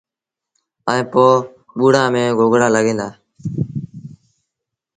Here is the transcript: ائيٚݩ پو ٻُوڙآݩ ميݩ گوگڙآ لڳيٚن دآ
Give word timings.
ائيٚݩ 0.89 1.09
پو 1.11 1.23
ٻُوڙآݩ 1.75 2.11
ميݩ 2.13 2.35
گوگڙآ 2.37 2.67
لڳيٚن 2.73 2.97
دآ 2.99 3.07